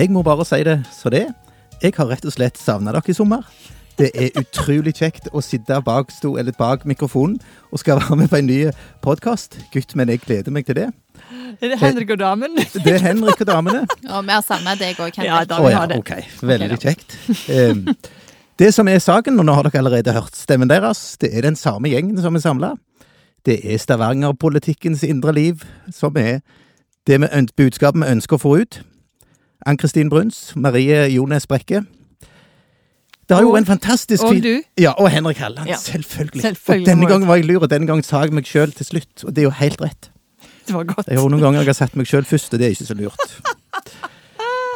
[0.00, 1.26] Jeg må bare si det så det.
[1.82, 3.42] Jeg har rett og slett savna dere i sommer.
[3.98, 7.34] Det er utrolig kjekt å sitte bak, sto, eller bak mikrofonen
[7.68, 8.56] og skal være med på en ny
[9.04, 9.58] podkast.
[9.74, 10.86] Gutt, men jeg gleder meg til det.
[11.60, 12.56] Er det Henrik og damen?
[12.56, 13.84] Det er Henrik og damene.
[14.08, 15.28] Og vi har savna deg òg, Henrik.
[15.28, 16.00] Ja, da vi ja, ha det.
[16.00, 16.14] ok.
[16.48, 17.16] Veldig kjekt.
[17.52, 17.84] Um,
[18.62, 21.60] det som er saken, og nå har dere allerede hørt stemmen deres, det er den
[21.60, 22.72] samme gjengen som er samla.
[23.44, 25.60] Det er Stavanger-politikkens indre liv
[25.92, 26.40] som er
[27.04, 27.20] det
[27.52, 28.80] budskapet vi ønsker å få ut.
[29.66, 31.82] Ann-Kristin Bruns, Marie Jones Brekke.
[33.30, 34.56] Det har jo en fantastisk og du.
[34.80, 35.68] Ja, og Henrik Halland.
[35.70, 35.76] Ja.
[35.78, 36.42] Selvfølgelig.
[36.42, 38.86] Selvfølgelig Og denne gangen var jeg lur, og denne gangen sa jeg meg sjøl til
[38.88, 40.08] slutt, og det er jo helt rett.
[40.66, 41.06] Det var godt.
[41.06, 42.88] Det er jo noen ganger jeg har satt meg sjøl først, og det er ikke
[42.88, 43.36] så lurt.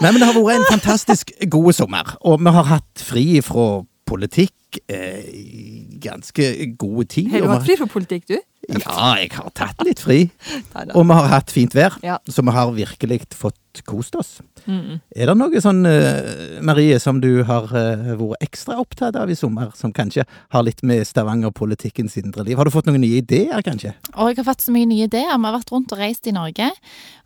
[0.03, 3.67] Nei, men det har vært en fantastisk god sommer, og vi har hatt fri fra
[4.07, 7.31] politikk eh, ganske god tid.
[7.35, 8.39] Har du hatt fri fra politikk, du?
[8.71, 10.31] Ja, jeg har tatt litt fri.
[10.97, 12.17] Og vi har hatt fint vær, Ja.
[12.29, 14.31] så vi har virkelig fått kost oss.
[14.67, 15.01] Mm.
[15.17, 19.37] Er det noe sånn, eh, Marie, som du har eh, vært ekstra opptatt av i
[19.39, 22.57] sommer, som kanskje har litt med Stavanger-politikkens indre liv?
[22.57, 23.95] Har du fått noen nye ideer, kanskje?
[24.15, 25.35] Og jeg har fått så mye nye ideer.
[25.35, 26.71] Vi har vært rundt og reist i Norge.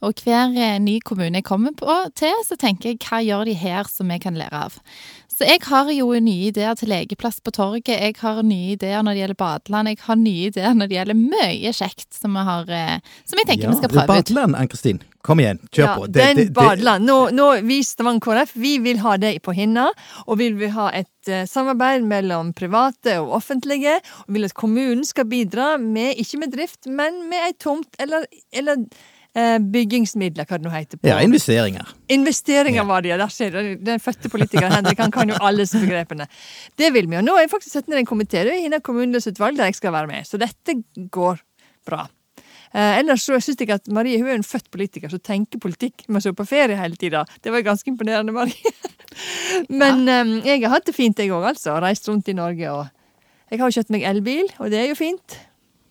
[0.06, 3.56] Og hver eh, ny kommune jeg kommer på, til, så tenker jeg hva gjør de
[3.58, 4.78] her som vi kan lære av?
[5.38, 7.92] Så jeg har jo nye ideer til legeplass på torget.
[7.94, 9.92] Jeg har nye ideer når det gjelder badeland.
[9.92, 12.66] Jeg har nye ideer når det gjelder mye kjekt som, har,
[13.22, 14.10] som jeg tenker vi skal prøve ut.
[14.16, 14.98] Badeland, Ann-Kristin.
[15.28, 16.06] Kom igjen, kjør Ja, på.
[16.08, 17.04] Det- den det- det- badeland.
[17.04, 19.90] Nå, nå vi Stavanger KrF vi vil ha det på hinna,
[20.26, 23.98] og vi vil ha et uh, samarbeid mellom private og offentlige.
[24.24, 28.24] Og vil at kommunen skal bidra med, ikke med drift, men med ei tomt eller,
[28.52, 28.86] eller
[29.36, 30.96] eh, byggingsmidler, hva det nå heter.
[30.98, 31.86] på Ja, investeringer.
[32.08, 32.84] Investeringer Ja.
[32.84, 33.16] var det, ja.
[33.18, 33.76] Der ser du.
[33.84, 36.26] Den fødte politikeren Henrik han kan jo alle begrepene.
[36.76, 37.16] Det vil vi.
[37.16, 39.92] Og nå har jeg faktisk satt ned en komité i Hinna kommuneløsutvalg der jeg skal
[39.92, 40.24] være med.
[40.26, 41.38] Så dette går
[41.86, 42.08] bra.
[42.74, 46.05] Eh, ellers så syns jeg at Marie hun er en født politiker som tenker politikk
[46.08, 47.24] mens hun er på ferie hele tida.
[47.45, 48.74] Det var ganske imponerende, Marie.
[49.80, 51.79] Men eh, jeg har hatt det fint, jeg òg, altså.
[51.83, 52.86] Reist rundt i Norge og
[53.48, 55.39] Jeg har jo kjøpt meg elbil, og det er jo fint.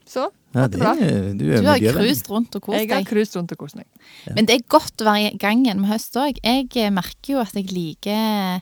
[0.07, 2.85] Så Ja, det er, du er Du har cruiset rundt og kost deg.
[2.87, 3.87] Jeg har cruiset rundt og kost meg.
[4.35, 6.37] Men det er godt å være i gangen med høst òg.
[6.43, 8.61] Jeg eh, merker jo at jeg liker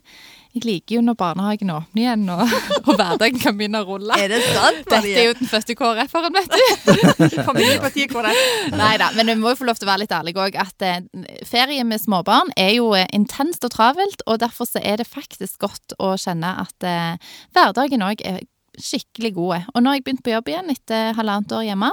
[0.56, 2.44] jeg liker jo når barnehagen åpner igjen og,
[2.88, 4.16] og hverdagen kan begynne å rulle.
[4.16, 6.96] Er det sant, Dette er jo den første KrF-eren, vet du.
[7.50, 8.42] Familiepartiet KrF.
[8.76, 10.58] Nei da, men vi må jo få lov til å være litt ærlige òg.
[10.64, 11.02] At eh,
[11.48, 15.60] ferie med småbarn er jo eh, intenst og travelt, og derfor så er det faktisk
[15.68, 18.44] godt å kjenne at eh, hverdagen òg er
[18.80, 19.70] skikkelig god.
[19.74, 21.92] Og nå har jeg begynt på jobb igjen etter halvannet år hjemme,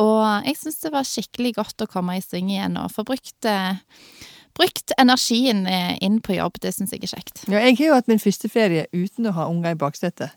[0.00, 3.48] og jeg syns det var skikkelig godt å komme i sving igjen og få brukt
[3.48, 3.80] eh,
[4.60, 7.46] Brukt energien eh, inn på jobb, det syns jeg er kjekt.
[7.48, 10.36] Ja, jeg har jo hatt min første ferie uten å ha unger i baksetet.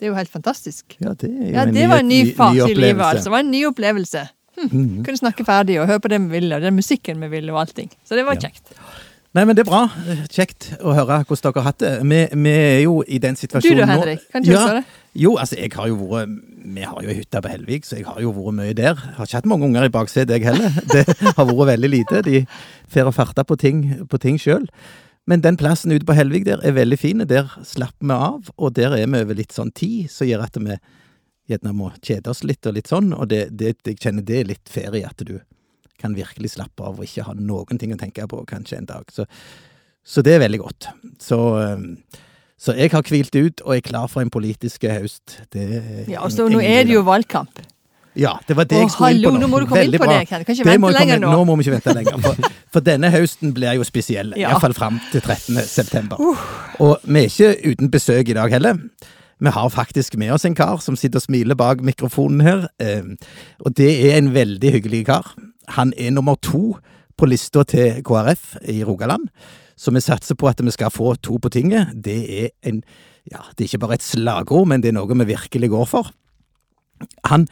[0.00, 0.96] Det er jo helt fantastisk.
[0.98, 3.28] Ja, det er jo Ja, en det var en ny fase i livet, altså.
[3.28, 4.24] Det var en ny opplevelse.
[4.56, 4.68] Hm.
[4.68, 5.04] Mhm.
[5.06, 7.60] Kunne snakke ferdig og høre på det vi ville, og den musikken vi ville, og
[7.62, 7.92] allting.
[8.08, 8.72] Så det var kjekt.
[8.72, 8.90] Ja.
[9.32, 9.86] Nei, men det er bra.
[10.28, 11.92] Kjekt å høre hvordan dere har hatt det.
[12.04, 14.26] Vi, vi er jo i den situasjonen nå Du da, Henrik?
[14.28, 14.82] Kan ikke du ja, svare?
[15.22, 16.34] Jo, altså, jeg har jo vært
[16.76, 18.92] Vi har jo ei hytte på Helvik, så jeg har jo vært mye der.
[18.92, 20.76] Jeg har ikke hatt mange unger i baksetet, jeg heller.
[20.92, 22.20] Det har vært veldig lite.
[22.28, 22.42] De
[22.92, 23.80] får og farter på ting,
[24.12, 24.68] på ting sjøl.
[25.24, 27.24] Men den plassen ute på Helvik der er veldig fin.
[27.30, 30.60] Der slapper vi av, og der er vi over litt sånn tid, som gjør at
[30.60, 30.76] vi
[31.48, 33.14] gjerne må kjede oss litt og litt sånn.
[33.16, 35.38] Og det, det, jeg kjenner det er litt ferie, at du
[36.02, 39.08] kan virkelig slappe av og ikke ha noen ting å tenke på kanskje en dag.
[39.14, 39.26] Så,
[40.04, 40.90] så det er veldig godt.
[41.22, 41.92] Så, um,
[42.60, 45.38] så jeg har hvilt ut og er klar for en politisk høst.
[45.54, 45.66] Det
[46.10, 47.62] Ja, og så nå er det jo valgkamp.
[48.18, 49.40] Ja, det var det jeg skulle inn på hallo, nå.
[49.40, 50.18] nå må du komme inn på bra.
[50.18, 51.30] det, Kan ikke Det vente lenger nå.
[51.32, 52.18] Nå må vi ikke vente lenger.
[52.20, 54.34] For, for denne høsten blir jo spesiell.
[54.36, 54.50] Ja.
[54.52, 55.62] Iallfall fram til 13.
[55.64, 56.20] september.
[56.20, 58.76] Og vi er ikke uten besøk i dag heller.
[59.42, 62.68] Vi har faktisk med oss en kar som sitter og smiler bak mikrofonen her.
[62.78, 63.16] Eh,
[63.64, 65.32] Og det er en veldig hyggelig kar.
[65.68, 66.76] Han er nummer to
[67.18, 69.28] på lista til KrF i Rogaland.
[69.76, 71.94] Så vi satser på at vi skal få to på tinget.
[72.04, 72.82] Det er en
[73.30, 76.10] Ja, det er ikke bare et slagord, men det er noe vi virkelig går for.
[77.24, 77.46] Han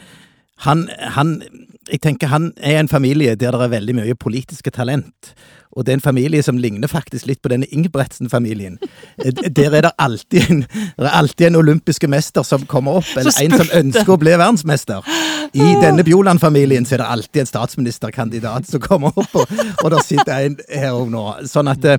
[0.60, 1.42] han, han
[1.90, 5.34] Jeg tenker han er en familie der det er veldig mye politiske talent.
[5.72, 8.78] Og det er en familie som ligner faktisk litt på denne Ingebretsen-familien.
[9.56, 10.60] Der er det alltid en,
[10.98, 14.34] det er alltid en olympiske mester som kommer opp, eller en som ønsker å bli
[14.34, 15.06] verdensmester.
[15.52, 19.54] I denne Bjoland-familien så er det alltid en statsministerkandidat som kommer opp, og,
[19.84, 21.24] og der sitter en her og nå.
[21.50, 21.98] Sånn at eh,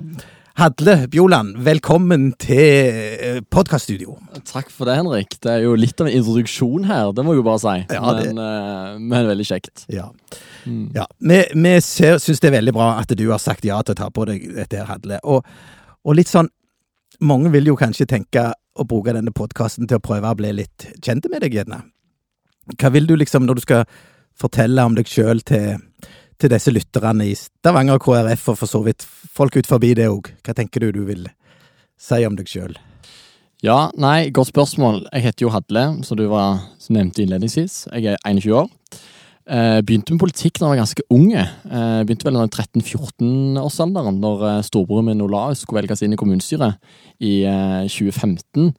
[0.60, 4.18] Hadle Bjoland, velkommen til podkaststudio.
[4.48, 5.38] Takk for det, Henrik.
[5.42, 7.76] Det er jo litt av en introduksjon her, det må jeg jo bare si.
[7.96, 9.86] Ja, det- men, eh, men veldig kjekt.
[9.92, 10.10] Ja.
[10.66, 10.90] Mm.
[10.94, 14.00] Ja, Vi, vi syns det er veldig bra at du har sagt ja til å
[14.04, 15.18] ta på deg dette her, Hadle.
[15.24, 15.42] Og,
[16.04, 16.48] og litt sånn
[17.22, 18.40] Mange vil jo kanskje tenke
[18.74, 21.82] å bruke denne podkasten til å prøve å bli litt kjent med deg, gjerne.
[22.78, 23.86] Hva vil du liksom, når du skal
[24.38, 25.82] fortelle om deg sjøl til,
[26.40, 30.32] til disse lytterne i Stavanger KrF, og for så vidt folk ut forbi det òg.
[30.44, 31.28] Hva tenker du du vil
[32.00, 32.78] si om deg sjøl?
[33.62, 35.04] Ja, nei, godt spørsmål.
[35.12, 37.84] Jeg heter jo Hadle, som du var, som nevnte innledningsvis.
[37.94, 38.70] Jeg er 21 år.
[39.42, 41.44] Eh, begynte med politikk da jeg var ganske unge.
[41.46, 46.78] Eh, begynte vel i 13-14-årsalderen, når eh, storebroren min Olaus skulle velges inn i kommunestyret
[47.22, 48.72] i eh, 2015.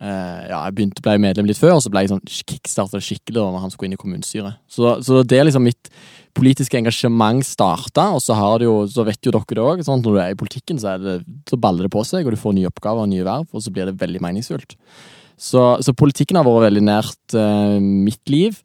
[0.00, 3.36] Eh, ja, jeg begynte ble medlem litt før, og så ble jeg sånn kickstarta skikkelig
[3.36, 4.56] da når han skulle inn i kommunestyret.
[4.70, 5.90] Så, så det er liksom mitt
[6.36, 9.82] politiske engasjement starta, og så jo, så vet jo dere det òg.
[9.84, 11.16] Sånn, når du er i politikken, så, er det,
[11.50, 13.74] så baller det på seg, og du får nye oppgaver og nye verv, og så
[13.74, 14.76] blir det veldig meningsfullt.
[15.40, 18.58] Så, så politikken har vært veldig nært uh, mitt liv.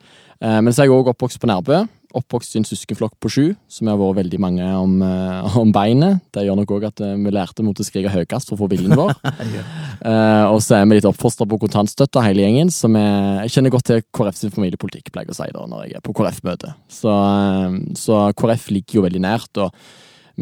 [0.44, 1.86] Uh, men så er jeg òg oppvokst på Nærbø.
[2.16, 6.22] Oppvokst i en søskenflokk på sju, som har vært veldig mange om, eh, om beinet.
[6.34, 8.72] Det gjør nok òg at eh, vi lærte mot å skrike høyest for å få
[8.76, 9.16] viljen vår.
[10.06, 12.70] Eh, og så er vi litt oppfostra på kontantstøtte, hele gjengen.
[12.74, 15.86] Så vi, jeg kjenner godt til KrF sin familiepolitikk, pleier jeg å si da, når
[15.86, 16.74] jeg er på KrF-møte.
[16.92, 19.64] Så, eh, så KrF ligger jo veldig nært.
[19.64, 19.72] og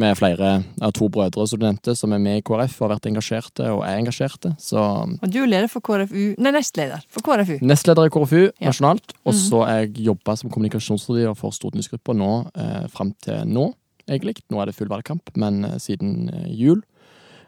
[0.01, 2.95] er flere, har to brødre som du nevnte, som er med i KrF og har
[2.95, 4.55] vært engasjerte og er engasjerte.
[4.57, 4.77] Så
[5.21, 7.59] Og du er leder for KrFU Nei, nestleder for KrFU.
[7.61, 8.67] nestleder i KrFU Ja.
[8.71, 9.13] nasjonalt.
[9.25, 9.39] Og Mhm.
[9.39, 9.69] så -hmm.
[9.69, 13.73] jeg jobba som kommunikasjonsrådgiver for stortingsgruppa nå eh, fram til nå,
[14.09, 14.35] egentlig.
[14.49, 16.81] Nå er det full valgkamp, men eh, siden eh, jul.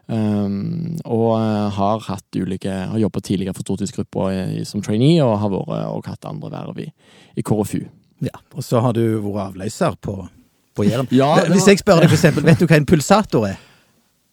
[0.08, 5.48] Um, og eh, har hatt ulike Har jobba tidligere for stortingsgruppa som trainee, og har
[5.50, 6.92] vært og hatt andre verv i,
[7.36, 7.80] i KrFU.
[8.22, 10.28] Ja, og så har du vært avløser på,
[10.76, 11.08] på Jæren.
[11.16, 11.48] Ja, var...
[11.54, 13.56] Hvis jeg spør deg for eksempel, vet du hva en pulsator er?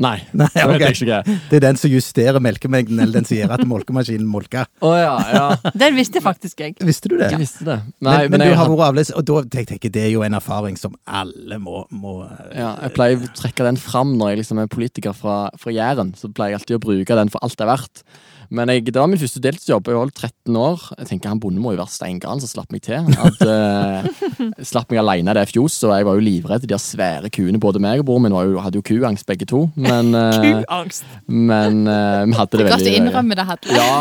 [0.02, 0.48] Nei, Nei,
[0.90, 1.20] ikke.
[1.52, 4.66] Det er den som justerer melkemengden, eller den som gjør at molkemaskinen molker.
[4.82, 5.44] Oh, ja, ja.
[5.84, 6.76] Den visste faktisk jeg.
[6.82, 7.30] Visste du det?
[7.32, 7.78] Jeg visste det.
[8.00, 10.36] men, men, men du har vært avløser, og da tenker jeg det er jo en
[10.40, 14.64] erfaring som alle må, må Ja, jeg pleier å trekke den fram når jeg liksom
[14.64, 16.16] er politiker fra, fra Jæren.
[16.18, 18.06] Så pleier jeg alltid å bruke den for alt det er verdt.
[18.54, 19.88] Men jeg, det var min første deltidsjobb.
[19.90, 20.82] Jeg holdt 13 år.
[21.00, 23.08] Jeg tenker Han bonden må jo være steingal som slapp meg til.
[23.18, 24.06] At, uh,
[24.72, 26.68] slapp meg alene i det fjoset, og jeg var jo livredd.
[26.70, 27.62] De har svære kuene.
[27.64, 29.64] Både meg og broren min var jo, hadde jo kuangst, begge to.
[29.74, 31.08] Men, uh, Kuangst.
[31.26, 33.78] men uh, vi hadde det Godt du veldig innrømme det, Hadle.
[33.80, 33.96] Ja,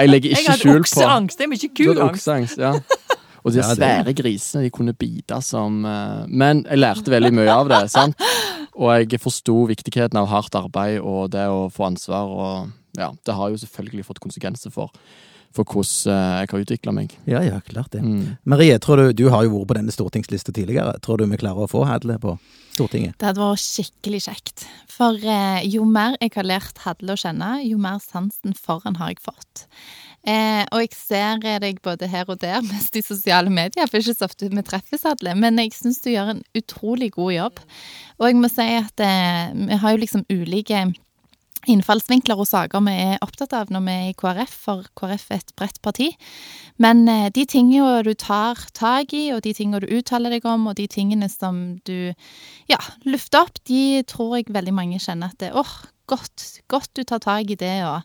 [0.00, 2.06] jeg legger Jeg ikke hadde skjul på okseangst, det er mye kuangst.
[2.08, 2.72] okseangst, ja.
[3.46, 5.76] Og de Ja, svære grisene de kunne bite som
[6.26, 7.84] Men jeg lærte veldig mye av det.
[7.92, 8.18] sant?
[8.74, 12.26] Og jeg forsto viktigheten av hardt arbeid og det å få ansvar.
[12.26, 14.92] Og ja, det har jo selvfølgelig fått konsekvenser for,
[15.56, 17.16] for hvordan eh, jeg har utvikla meg.
[17.28, 18.02] Ja, ja, klart det.
[18.04, 18.36] Mm.
[18.44, 20.96] Marie, tror du, du har jo vært på denne stortingslista tidligere.
[21.04, 22.38] Tror du vi klarer å få Hadle på
[22.76, 23.16] Stortinget?
[23.16, 24.66] Det hadde vært skikkelig kjekt.
[24.92, 28.98] For eh, jo mer jeg har lært Hadle å kjenne, jo mer sansen for han
[29.00, 29.66] har jeg fått.
[30.26, 34.16] Eh, og jeg ser deg både her og der, mest i sosiale medier, for ikke
[34.16, 35.36] så ofte vi treffes, alle.
[35.38, 37.64] Men jeg syns du gjør en utrolig god jobb.
[38.18, 40.86] Og jeg må si at eh, vi har jo liksom ulike
[41.70, 45.42] innfallsvinkler og saker vi er opptatt av når vi er i KrF, for KrF er
[45.42, 46.08] et bredt parti.
[46.82, 50.68] Men eh, de tingene du tar tak i, og de tingene du uttaler deg om,
[50.70, 52.12] og de tingene som du
[52.70, 55.78] ja, lufter opp, de tror jeg veldig mange kjenner at det åh,
[56.10, 58.02] godt, godt du tar tak i det, og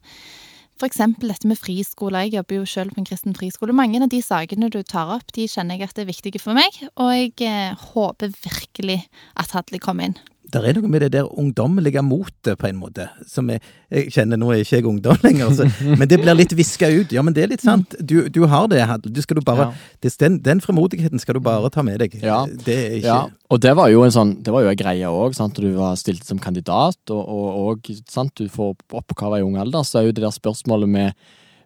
[0.87, 2.25] eksempel dette med friskoler.
[2.25, 3.75] Jeg jobber jo selv på en kristen friskole.
[3.75, 6.77] Mange av de sakene du tar opp, de kjenner jeg at er viktige for meg,
[6.95, 9.01] og jeg eh, håper virkelig
[9.37, 10.17] at Hadle kommer inn.
[10.51, 13.61] Det er noe med det der ungdommelige motet, på en måte, som jeg,
[13.91, 15.67] jeg kjenner Nå er ikke jeg ungdom lenger, så,
[15.99, 17.13] men det blir litt viska ut.
[17.15, 17.95] Ja, men det er litt sant.
[17.99, 19.13] Du, du har det, Hadle.
[19.15, 19.95] Du du bare, Ja.
[20.03, 22.17] det, den, den frimodigheten skal du bare ta med deg.
[22.21, 22.41] Ja.
[22.45, 23.19] Det er ikke Ja,
[23.51, 25.37] og det var jo en sånn, det var jo en greie òg.
[25.55, 27.47] Du var stilt som kandidat, og, og,
[27.79, 28.35] og sant?
[28.35, 29.83] du får oppgaver i ung alder.
[29.87, 31.13] Så er jo det der spørsmålet med,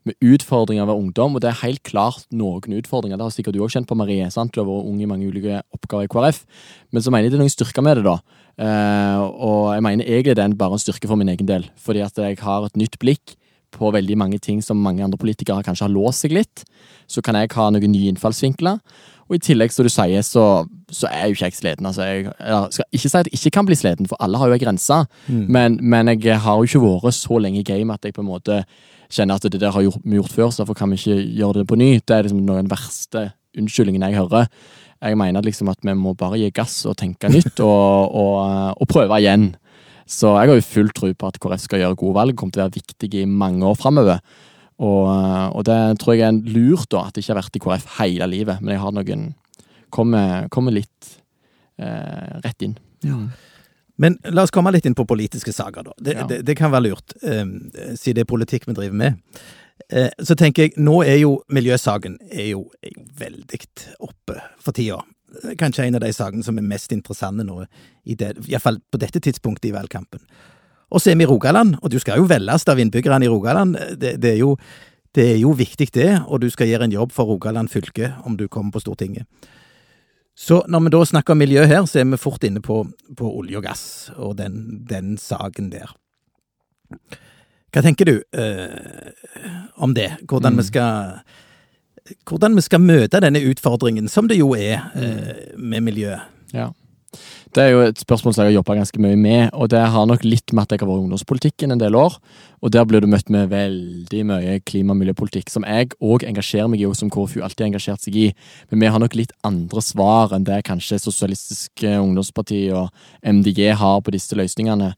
[0.06, 3.18] med utfordringer ved ungdom, og det er helt klart noen utfordringer.
[3.18, 4.30] Det har sikkert du òg kjent på, Marie.
[4.34, 4.54] sant?
[4.54, 6.44] Du har vært ung i mange ulike oppgaver i KrF.
[6.94, 8.20] Men så mener jeg det er noen styrker med det, da.
[8.56, 11.68] Eh, og jeg mener egentlig det er bare en styrke for min egen del.
[11.82, 13.36] Fordi at jeg har et nytt blikk
[13.76, 16.64] på veldig mange ting som mange andre politikere kanskje har låst seg litt.
[17.12, 18.80] Så kan jeg ha noen nye innfallsvinkler.
[19.26, 21.88] Og i tillegg, som du sier, så, så er jo ikke jeg sliten.
[21.90, 24.52] Altså, jeg, jeg skal ikke si at jeg ikke kan bli sliten, for alle har
[24.52, 25.00] jo ei grense.
[25.50, 28.30] Men, men jeg har jo ikke vært så lenge i game at jeg på en
[28.30, 28.62] måte
[29.10, 31.68] kjenner at det der har vi gjort før, så derfor kan vi ikke gjøre det
[31.70, 31.90] på ny.
[32.06, 33.26] Det er liksom noen av den verste
[33.58, 34.50] unnskyldningen jeg hører.
[35.06, 38.90] Jeg mener liksom at vi må bare gi gass og tenke nytt, og, og, og
[38.90, 39.52] prøve igjen.
[40.10, 42.62] Så jeg har jo full tro på at KrF skal gjøre gode valg, kommer til
[42.62, 44.20] å være viktig i mange år framover.
[44.76, 45.08] Og,
[45.56, 48.28] og det tror jeg er lurt, da, at jeg ikke har vært i KrF hele
[48.34, 48.62] livet.
[48.62, 49.28] Men jeg har noen
[49.96, 51.12] Kommer, kommer litt
[51.80, 52.74] eh, rett inn.
[53.96, 55.94] Men la oss komme litt inn på politiske saker, da.
[56.04, 56.26] Det, Ja.
[56.28, 57.46] det, det kan være lurt, eh,
[57.96, 59.22] siden det er politikk vi driver med.
[59.90, 62.18] Eh, så tenker jeg, nå er jo miljøsaken
[63.20, 63.60] veldig
[64.00, 65.02] oppe for tida.
[65.60, 67.66] Kanskje en av de sakene som er mest interessante nå,
[68.08, 70.24] i det, iallfall på dette tidspunktet i valgkampen.
[70.94, 73.76] Og så er vi i Rogaland, og du skal jo velges av innbyggerne i Rogaland.
[74.00, 74.54] Det, det, er jo,
[75.18, 78.38] det er jo viktig det, og du skal gjøre en jobb for Rogaland fylke om
[78.40, 79.28] du kommer på Stortinget.
[80.36, 82.82] Så når vi da snakker om miljø her, så er vi fort inne på,
[83.18, 85.94] på olje og gass og den, den saken der.
[87.76, 89.12] Hva tenker du eh,
[89.84, 90.14] om det?
[90.30, 90.62] Hvordan, Mm.
[90.62, 91.20] vi skal,
[92.30, 96.22] hvordan vi skal møte denne utfordringen, som det jo er eh, med miljøet?
[96.56, 96.70] Ja.
[97.56, 100.06] Det er jo et spørsmål som jeg har jobba ganske mye med, og det har
[100.08, 102.18] nok litt med at jeg har vært i ungdomspolitikken en del år.
[102.62, 106.68] Og der blir du møtt med veldig mye klima- og miljøpolitikk, som jeg òg engasjerer
[106.68, 108.26] meg i, og som KrFU alltid har engasjert seg i.
[108.72, 112.90] Men vi har nok litt andre svar enn det kanskje Sosialistisk Ungdomsparti og
[113.24, 114.92] MDG har på disse løsningene.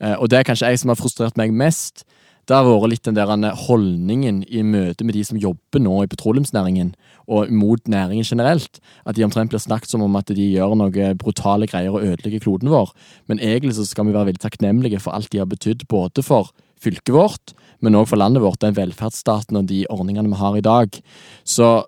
[0.00, 2.04] Eh, Og det er kanskje jeg som har frustrert meg mest.
[2.44, 6.10] Det har vært litt den der holdningen i møte med de som jobber nå i
[6.12, 8.80] petroleumsnæringen, og mot næringen generelt.
[9.08, 12.44] At de omtrent blir snakket som om at de gjør noe brutale greier og ødelegger
[12.44, 12.92] kloden vår.
[13.28, 16.52] Men egentlig så skal vi være veldig takknemlige for alt de har betydd, både for
[16.84, 20.64] fylket vårt, men òg for landet vårt, den velferdsstaten og de ordningene vi har i
[20.64, 21.00] dag.
[21.48, 21.86] Så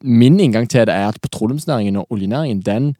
[0.00, 2.94] min inngang til det er at petroleumsnæringen og oljenæringen, den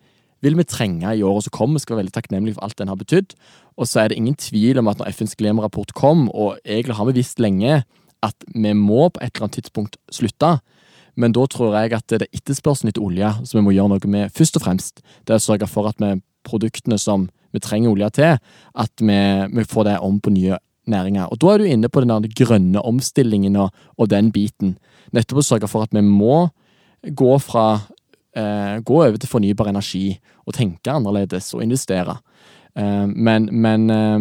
[0.44, 1.78] vil vi trenge i året som kommer.
[1.78, 3.34] Vi skal være veldig takknemlige for alt den har betydd.
[3.78, 7.08] Og så er det ingen tvil om at når FNs klimarapport kom, og egentlig har
[7.08, 7.82] vi visst lenge
[8.26, 10.58] at vi må på et eller annet tidspunkt slutte,
[11.18, 14.10] men da tror jeg at det er etterspørselen etter olje som vi må gjøre noe
[14.10, 15.02] med først og fremst.
[15.26, 16.12] Det er å sørge for at vi
[16.46, 18.36] produktene som vi trenger olje til,
[18.78, 19.18] at vi,
[19.54, 20.58] vi får det om på nye
[20.88, 21.26] næringer.
[21.32, 24.76] Og da er du inne på den grønne omstillingen og, og den biten.
[25.14, 26.46] Nettopp å sørge for at vi må
[27.02, 27.66] gå fra
[28.36, 30.12] eh, gå over til fornybar energi
[30.46, 32.18] og tenke annerledes og investere.
[32.78, 34.18] Eh, men, men, eh,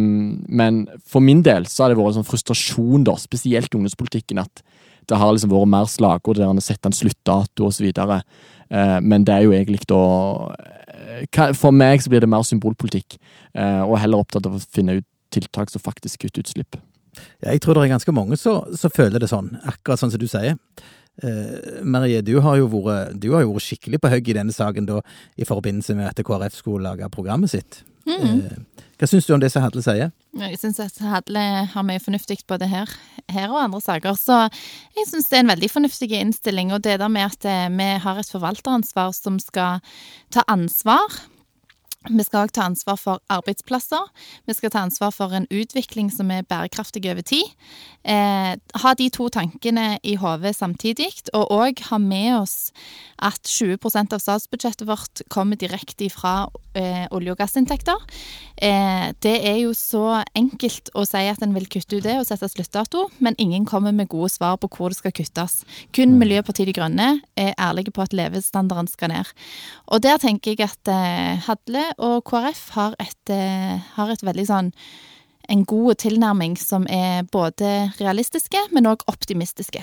[0.60, 4.42] men for min del så har det vært en sånn frustrasjon, da, spesielt i ungdomspolitikken,
[4.42, 4.62] at
[5.08, 7.88] det har liksom vært mer slagord der en har sett en sluttdato osv.
[7.88, 10.02] Eh, men det er jo egentlig da
[11.58, 13.16] For meg så blir det mer symbolpolitikk,
[13.58, 16.76] og heller opptatt av å finne ut tiltak som faktisk kutter utslipp.
[17.42, 20.28] Ja, jeg tror det er ganske mange som føler det sånn, akkurat sånn som du
[20.30, 20.54] sier.
[21.22, 24.54] Eh, Marie, du har, jo vært, du har jo vært skikkelig på høgg i denne
[24.54, 25.00] saken da,
[25.34, 27.82] i forbindelse med at KrF skulle lage programmet sitt.
[28.08, 28.58] Eh,
[28.98, 30.10] hva syns du om det som Hadle sier?
[30.38, 32.90] Jeg syns at Hadle har mye fornuftig både her,
[33.30, 34.16] her og andre saker.
[34.18, 34.38] Så
[34.96, 36.72] jeg syns det er en veldig fornuftig innstilling.
[36.74, 39.78] Og det der med at eh, vi har et forvalteransvar som skal
[40.34, 41.20] ta ansvar.
[42.06, 44.04] Vi skal òg ta ansvar for arbeidsplasser.
[44.46, 47.50] Vi skal ta ansvar for en utvikling som er bærekraftig over tid.
[48.06, 52.70] Eh, ha de to tankene i hodet samtidig, og òg ha med oss
[53.18, 56.46] at 20% av statsbudsjettet vårt kommer direkte fra
[56.78, 57.98] eh, olje- og gassinntekter.
[58.62, 62.28] Eh, det er jo så enkelt å si at en vil kutte ut det og
[62.30, 65.64] sette sluttdato, men ingen kommer med gode svar på hvor det skal kuttes.
[65.92, 69.34] Kun Miljøpartiet De Grønne er ærlige på at levestandarden skal ned.
[69.90, 74.46] Og der tenker jeg at eh, Hadle og KrF har et, eh, har et veldig
[74.48, 74.72] sånn
[75.48, 79.82] en god tilnærming som er både realistiske, men òg optimistiske.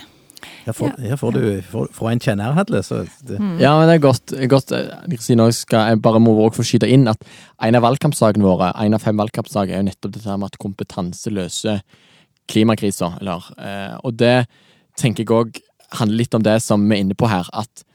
[0.65, 2.81] Her får, her får du får, får en kjenner, Hadle.
[2.85, 4.33] Så det, Ja, men det er godt.
[4.49, 7.21] godt eh, jeg, nå skal, jeg bare må også få skyte inn at
[7.65, 10.61] en av valgkampsakene våre, en av fem valgkampsaker, er jo nettopp dette her med at
[10.61, 11.81] kompetanse løser
[12.51, 13.15] klimakrisa.
[13.21, 14.45] Eller, eh, og det
[14.99, 15.61] tenker jeg òg
[15.99, 17.49] handler litt om det som vi er inne på her.
[17.53, 17.85] At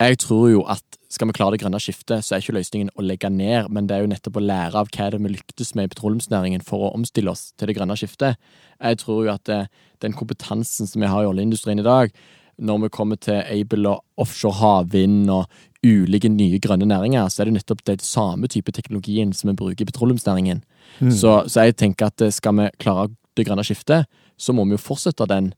[0.00, 0.84] jeg tror jo at
[1.16, 3.96] skal vi klare det grønne skiftet, så er ikke løsningen å legge ned, men det
[3.96, 6.94] er jo nettopp å lære av hva det vi lyktes med i petroleumsnæringen for å
[6.96, 8.40] omstille oss til det grønne skiftet.
[8.76, 9.60] Jeg tror jo at det,
[10.04, 12.12] den kompetansen som vi har i oljeindustrien i dag,
[12.56, 15.44] når vi kommer til Able og offshore havvind og
[15.84, 19.84] ulike nye grønne næringer, så er det nettopp den samme type teknologien som vi bruker
[19.84, 20.64] i petroleumsnæringen.
[21.12, 24.08] Så, så jeg tenker at eh, skal vi klare det grønne skiftet,
[24.40, 25.52] så må vi jo fortsette den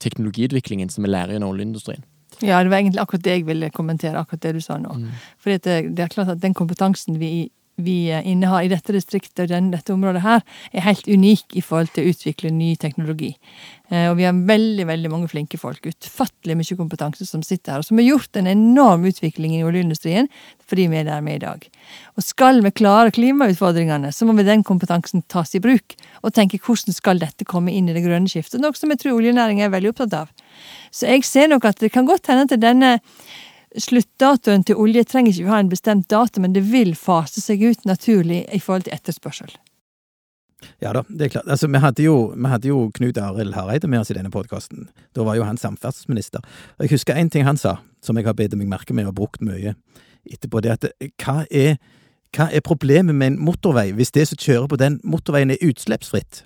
[0.00, 2.04] teknologiutviklingen som vi lærer i oljeindustrien.
[2.42, 4.94] Ja, det var egentlig akkurat det jeg ville kommentere, akkurat det du sa nå.
[5.42, 9.52] For det, det er klart at den kompetansen vi, vi innehar i dette distriktet og
[9.52, 13.32] den, dette området her, er helt unik i forhold til å utvikle ny teknologi.
[13.88, 17.84] Eh, og vi har veldig veldig mange flinke folk, utfattelig mye kompetanse som sitter her,
[17.84, 20.28] og som har gjort en enorm utvikling i oljeindustrien
[20.68, 21.62] fordi vi er der er i dag.
[22.18, 26.60] Og skal vi klare klimautfordringene, så må vi den kompetansen tas i bruk, og tenke
[26.60, 29.72] hvordan skal dette komme inn i det grønne skiftet, noe som jeg tror oljenæringen er
[29.72, 30.34] veldig opptatt av.
[30.92, 32.98] Så jeg ser nok at det kan godt hende at denne
[33.76, 37.84] sluttdatoen til olje trenger ikke ha en bestemt dato, men det vil fase seg ut
[37.88, 39.52] naturlig i forhold til etterspørsel.
[40.82, 41.46] Ja da, det er klart.
[41.46, 44.88] Altså, vi hadde jo, vi hadde jo Knut Arild Hareide med oss i denne podkasten.
[45.14, 46.42] Da var jo han samferdselsminister.
[46.80, 49.44] Jeg husker én ting han sa, som jeg har bedt meg merke med og brukt
[49.44, 49.76] mye
[50.26, 50.62] etterpå.
[50.64, 50.88] Det at
[51.22, 51.78] hva er,
[52.34, 56.42] hva er problemet med en motorvei hvis det som kjører på den motorveien er utslippsfritt?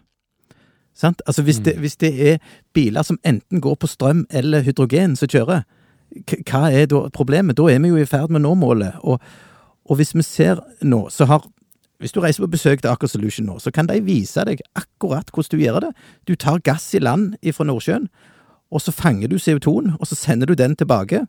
[0.94, 1.22] Sant?
[1.26, 2.42] Altså hvis det, hvis det er
[2.76, 5.64] biler som enten går på strøm eller hydrogen som kjører,
[6.48, 7.56] hva er da problemet?
[7.56, 8.98] Da er vi jo i ferd med å nå målet.
[9.02, 9.22] Og,
[9.88, 11.46] og hvis vi ser nå, så har
[12.02, 15.28] hvis du reiser på besøk til Aker Solution nå, så kan de vise deg akkurat
[15.30, 15.90] hvordan du gjør det.
[16.26, 18.08] Du tar gass i land fra Nordsjøen,
[18.74, 21.22] og så fanger du CO2-en, og så sender du den tilbake.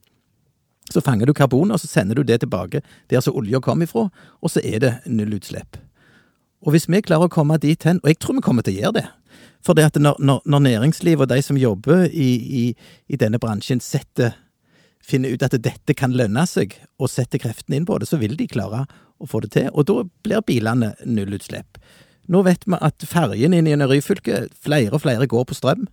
[0.90, 4.08] Så fanger du karbon, og så sender du det tilbake der som olja kom ifra,
[4.42, 5.78] og så er det nullutslipp.
[6.66, 8.82] Og hvis vi klarer å komme dit hen, og jeg tror vi kommer til å
[8.82, 9.08] gjøre det
[9.64, 12.30] For det at når, når, når næringslivet og de som jobber i,
[12.64, 12.64] i,
[13.08, 14.34] i denne bransjen, setter
[15.04, 18.38] finner ut at dette kan lønne seg, og setter kreftene inn på det, så vil
[18.40, 18.86] de klare
[19.20, 19.70] å få det til.
[19.74, 21.80] Og da blir bilene nullutslipp.
[22.32, 25.86] Nå vet vi at ferjene inn i Ryfylke, flere og flere går på strøm.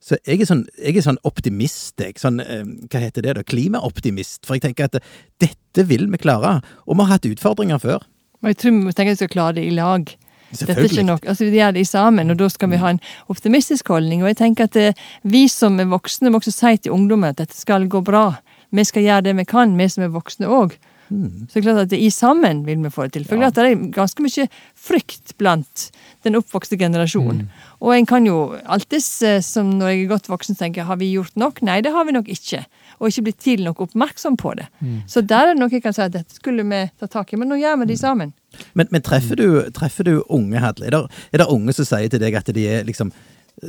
[0.00, 2.16] Så jeg er sånn, jeg er sånn optimist, jeg.
[2.16, 3.44] Sånn, eh, hva heter det da?
[3.44, 4.46] Klimaoptimist.
[4.48, 4.96] For jeg tenker at
[5.42, 6.62] dette vil vi klare.
[6.88, 8.06] Og vi har hatt utfordringer før.
[8.40, 10.08] Og jeg tror vi tenker vi skal klare det i lag.
[10.50, 13.02] Dette er ikke nok, altså Vi gjør det sammen, og da skal vi ha en
[13.30, 14.24] optimistisk holdning.
[14.24, 17.38] Og jeg tenker at eh, vi som er voksne må også si til ungdommen at
[17.42, 18.32] dette skal gå bra.
[18.70, 20.78] Vi skal gjøre det vi kan, vi som er voksne òg.
[21.10, 23.24] Så det er klart at i sammen vil vi få det til.
[23.26, 24.46] For det er det er ganske mye
[24.78, 25.88] frykt blant
[26.22, 27.48] den oppvokste generasjonen.
[27.82, 31.10] Og en kan jo alltids, eh, som når jeg er godt voksen, tenke har vi
[31.10, 31.62] gjort nok?
[31.66, 32.62] Nei, det har vi nok ikke.
[33.00, 34.66] Og ikke blitt tidlig nok oppmerksom på det.
[35.08, 37.36] Så der er det noe jeg kan si at dette skulle vi ta tak i,
[37.40, 38.34] men nå gjør vi det sammen.
[38.76, 40.86] Men, men treffer, du, treffer du unge, Hadle?
[40.86, 43.12] Er, det- er det unge som sier til deg at de er liksom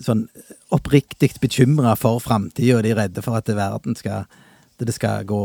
[0.03, 0.25] sånn
[0.71, 4.25] oppriktig bekymra for framtida, og de er redde for at verden skal
[4.81, 5.41] det skal gå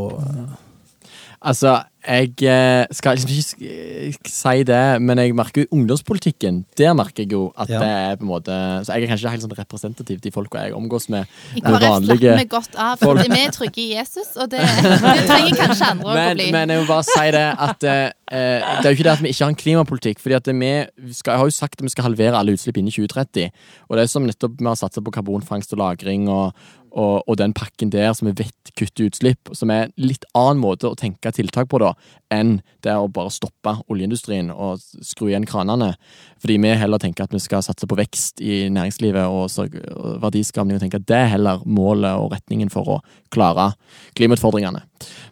[1.45, 6.61] Altså, jeg eh, skal liksom ikke si det, men jeg merker jo ungdomspolitikken.
[6.79, 7.79] Der merker jeg jo at Ja.
[7.79, 8.53] det er på en måte
[8.85, 11.25] Så jeg er kanskje ikke helt sånn representativ de folka jeg omgås med.
[11.55, 12.97] I KrF slapper vi godt av.
[13.01, 13.19] folk.
[13.27, 14.61] Vi er trygge i Jesus, og det,
[15.03, 16.51] det trenger kanskje andre men, å Men, bli.
[16.55, 19.23] men jeg må bare si det at eh, eh, Det er jo ikke det at
[19.25, 20.19] vi ikke har en klimapolitikk.
[20.23, 22.77] fordi at det vi skal, Jeg har jo sagt at vi skal halvere alle utslipp
[22.77, 23.51] innen 2030.
[23.89, 26.53] Og det er som nettopp vi har satsa på karbonfangst og -lagring og,
[26.91, 29.49] og, og den pakken der som vi vet kutter utslipp.
[29.53, 31.93] Som er en litt annen måte å tenke tiltak på da
[32.33, 35.93] enn det å bare stoppe oljeindustrien og skru igjen kranene.
[36.41, 39.77] Fordi vi heller tenker at vi skal satse på vekst i næringslivet og,
[40.23, 42.99] verdiskapning, og tenker at det er heller målet og retningen for å
[43.33, 43.71] klare
[44.19, 44.83] klimautfordringene.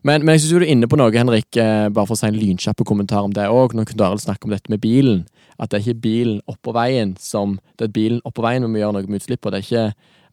[0.03, 2.29] Men, men jeg syns du er inne på noe, Henrik, eh, bare for å si
[2.29, 3.75] en lynkjapp kommentar om det òg.
[3.75, 5.25] Når Knut Arild snakker om dette med bilen.
[5.59, 8.81] At det er ikke bilen oppå veien som Det er bilen oppå veien vi må
[8.81, 9.85] gjøre noe med utslipp, og det er ikke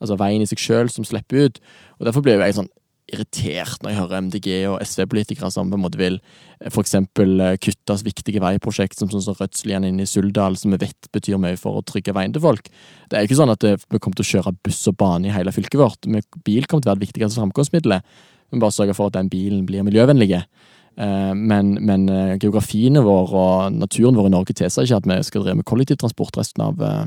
[0.03, 1.61] altså, veien i seg sjøl som slipper ut.
[2.01, 2.71] Og Derfor blir jeg sånn
[3.13, 6.73] irritert når jeg hører MDG og SV-politikere som på en måte vil f.eks.
[6.75, 10.81] for eksempel eh, kutte viktige veiprosjekt som sånn som Rødslien inne i Suldal, som vi
[10.83, 12.69] vet betyr mye for å trygge veien til folk.
[13.11, 15.35] Det er ikke sånn at eh, vi kommer til å kjøre buss og bane i
[15.35, 16.09] hele fylket vårt.
[16.47, 18.15] Bil kommer til å være det viktigste framkomstmiddelet.
[18.53, 20.43] Vi må bare sørge for at den bilen blir miljøvennlig.
[20.43, 25.23] Eh, Men, men eh, geografien vår og naturen vår i Norge tilsier ikke at vi
[25.25, 27.07] skal drive med kollektivtransport resten av, eh,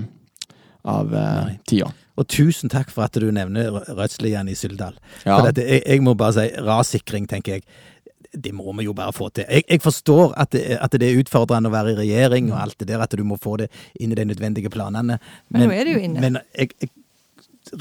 [0.86, 1.92] av eh, tida.
[2.16, 4.96] Og tusen takk for at du nevner Rødslian i Syldal.
[5.26, 5.36] Ja.
[5.36, 7.66] For dette, jeg, jeg må bare si rassikring, tenker jeg.
[8.36, 9.48] Det må vi jo bare få til.
[9.48, 12.78] Jeg, jeg forstår at det, at det er utfordrende å være i regjering og alt
[12.82, 15.20] det der, at du må få det inn i de nødvendige planene.
[15.52, 16.24] Men nå er det jo inne.
[16.24, 16.92] Men jeg, jeg,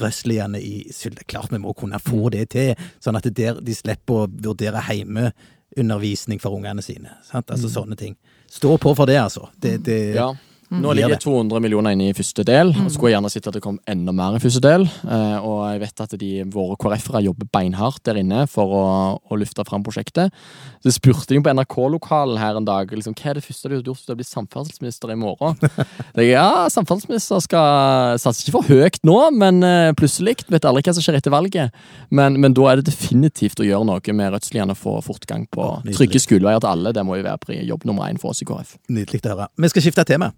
[0.01, 3.75] Røsliane i Syldal Klart vi må kunne få det til, sånn at det der, de
[3.75, 7.19] slipper å vurdere heimeundervisning for ungene sine.
[7.27, 7.51] Sant?
[7.53, 8.15] Altså sånne ting.
[8.51, 9.49] Stå på for det, altså.
[9.59, 10.31] Det, det, Ja.
[10.73, 11.19] Nå ligger det.
[11.19, 12.71] det 200 millioner inne i første del.
[12.73, 14.87] og Skulle jeg gjerne sett at det kom enda mer i første del.
[15.05, 18.85] Eh, og jeg vet at de, våre KrF-ere jobber beinhardt der inne for å,
[19.21, 20.33] å lufte fram prosjektet.
[20.81, 23.81] Så spurte de på NRK-lokalen her en dag liksom, hva er det første du har
[23.81, 25.59] gjort hvis du blir samferdselsminister i morgen.
[26.17, 30.39] Jeg, ja, samferdselsminister skal satse ikke for høyt nå, men eh, plutselig.
[30.49, 31.75] Vet aldri hva som skjer etter valget.
[32.09, 35.69] Men, men da er det definitivt å gjøre noe med Rødsliene og få fortgang på
[35.93, 36.95] trygge skoleveier til alle.
[36.95, 38.77] Det må jo være jobb nummer én for oss i KrF.
[38.89, 39.49] Nydelig å høre.
[39.61, 40.33] Vi skal skifte tema.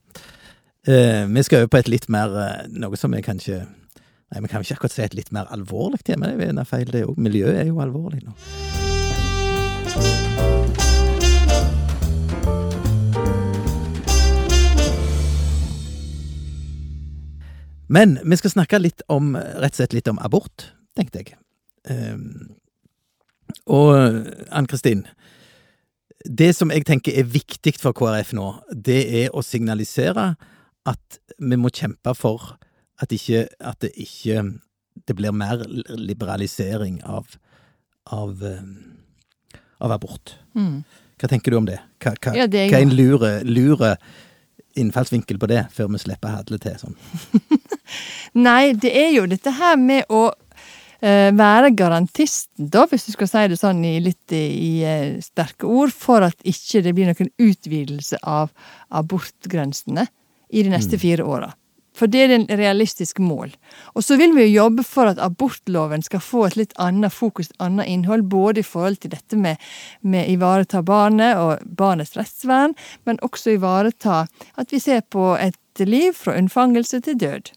[0.87, 3.57] Eh, vi skal over på et litt mer eh, Noe som er kanskje
[4.31, 6.29] Nei, vi kan ikke akkurat si et litt mer alvorlig tema.
[6.35, 7.19] Det er feil, det òg.
[7.19, 8.33] Miljøet er jo alvorlig nå.
[17.87, 21.39] Men vi skal snakke litt om rett og slett litt om abort, tenkte jeg.
[21.87, 22.51] Um,
[23.63, 23.95] og
[24.51, 25.07] Ann-Kristin,
[26.27, 30.33] det som jeg tenker er viktig for KrF nå, det er å signalisere
[30.87, 32.55] at vi må kjempe for
[33.01, 34.41] at, ikke, at det ikke
[35.05, 35.61] det blir mer
[35.93, 37.35] liberalisering av,
[38.03, 40.35] av, eh, av abort.
[40.55, 40.81] Mm.
[41.17, 41.77] Hva tenker du om det?
[42.01, 43.93] Hva, hva, Ja, det er hva er en lure, lure
[44.77, 46.97] innfallsvinkel på det, før vi slipper Hadle til sånn?
[48.47, 53.31] Nei, det er jo dette her med å uh, være garantisten, da, hvis du skal
[53.31, 57.33] si det sånn i litt i, eh, sterke ord, for at ikke det blir noen
[57.41, 58.53] utvidelse av
[59.01, 60.05] abortgrensene
[60.49, 61.53] i de neste fire åra.
[61.97, 63.55] For det er en realistisk mål.
[63.97, 67.49] Og så vil vi jo jobbe for at abortloven skal få et litt annet fokus,
[67.49, 69.57] et annet innhold, både i forhold til dette med,
[70.05, 72.75] med ivareta barnet og barnets rettsvern,
[73.09, 74.27] men også ivareta
[74.61, 75.57] at vi ser på et
[75.89, 77.49] liv fra unnfangelse til død.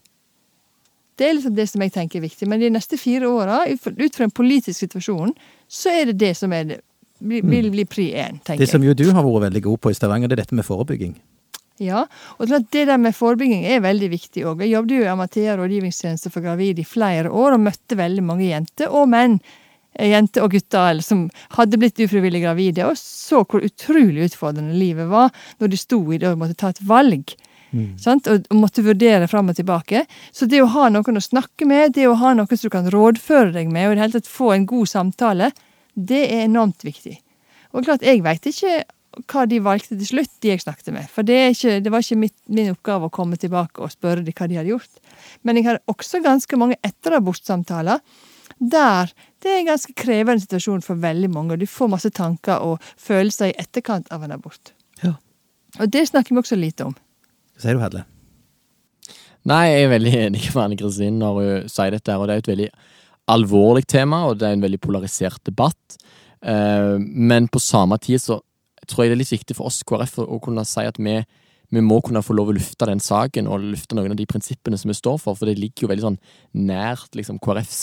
[1.21, 2.47] Det er liksom det som jeg tenker er viktig.
[2.49, 5.35] Men de neste fire åra, ut fra- en politisk situasjon,
[5.69, 6.79] så er det det som er det,
[7.19, 9.91] vil, vil bli pri én, tenker Det som jo du har vært veldig god på
[9.91, 11.13] i Stavanger, det er dette med forebygging.
[11.79, 12.05] Ja,
[12.37, 14.61] og det er der med forebygging er veldig viktig òg.
[14.61, 18.49] Jeg jobbet jo i Amathea rådgivningstjeneste for gravide i flere år, og møtte veldig mange
[18.51, 19.39] jenter og menn.
[19.95, 25.09] eh, Jenter og gutter som hadde blitt ufrivillig gravide, og så hvor utrolig utfordrende livet
[25.09, 27.33] var når de sto i det og måtte ta et valg.
[27.97, 28.27] Sant?
[28.27, 30.05] Og, og måtte vurdere fram og tilbake.
[30.35, 32.89] Så det å ha noen å snakke med, det å ha noen som du kan
[32.91, 35.51] rådføre deg med, og i det hele tatt få en god samtale,
[35.95, 37.17] det er enormt viktig.
[37.71, 38.83] Og klart, jeg veit ikke
[39.27, 41.07] hva de valgte til slutt, de jeg snakket med.
[41.11, 44.23] For det, er ikke, det var ikke mitt, min oppgave å komme tilbake og spørre
[44.23, 45.01] dem hva de hadde gjort.
[45.43, 47.99] Men jeg har også ganske mange etterabortsamtaler
[48.61, 52.61] der det er en ganske krevende situasjon for veldig mange, og du får masse tanker
[52.61, 54.73] og følelser i etterkant av en abort.
[55.01, 55.15] Ja.
[55.79, 56.93] Og det snakker vi også lite om.
[57.55, 58.03] Hva sier du, Hedle?
[59.49, 62.43] Nei, jeg er veldig enig med Anne Kristin når hun sier dette, og det er
[62.43, 62.69] et veldig
[63.33, 65.97] alvorlig tema, og det er en veldig polarisert debatt.
[66.45, 68.37] Eh, men på samme tid så
[68.89, 71.19] tror jeg det er litt viktig for oss KrF å, kunne si at vi,
[71.73, 74.79] vi må kunne få lov å lufte den saken, og lufte noen av de prinsippene
[74.79, 76.19] som vi står for, for det ligger jo veldig sånn
[76.67, 77.81] nært liksom KrFs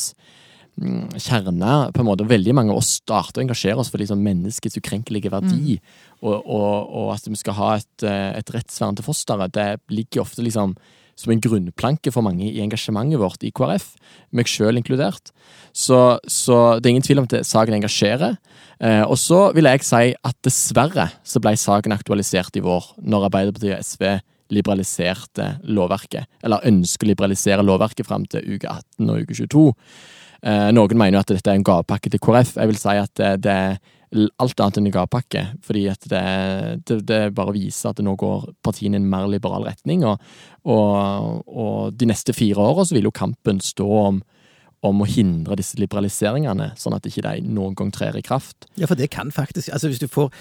[0.81, 2.29] mm, kjerne, på en måte.
[2.29, 5.79] Veldig mange av oss starter å engasjere oss for liksom menneskets ukrenkelige verdi,
[6.23, 6.71] og, og,
[7.03, 9.55] og at vi skal ha et, eh, et rettsvern til fosteret.
[9.55, 10.75] Det ligger ofte liksom
[11.19, 13.91] som en grunnplanke for mange i engasjementet vårt i KrF,
[14.31, 15.33] meg sjøl inkludert.
[15.75, 18.39] Så, så det er ingen tvil om at saken engasjerer.
[18.79, 23.29] Eh, og så vil jeg si at dessverre så ble saken aktualisert i vår, når
[23.31, 24.07] Arbeiderpartiet og SV
[24.55, 29.67] liberaliserte lovverket, eller ønsker å liberalisere lovverket fram til uke 18 og uke 22.
[30.47, 32.55] Eh, noen mener jo at dette er en gavepakke til KrF.
[32.57, 33.59] Jeg vil si at det, det
[34.13, 35.45] alt annet enn en gavepakke.
[35.65, 36.25] Fordi at det,
[36.89, 40.05] det, det bare viser at nå går partiene i en mer liberal retning.
[40.09, 40.23] Og,
[40.69, 44.23] og, og de neste fire åra så vil jo kampen stå om,
[44.87, 48.71] om å hindre disse liberaliseringene, sånn at ikke de noen gang trer i kraft.
[48.79, 50.33] Ja, for det kan faktisk Altså, hvis du får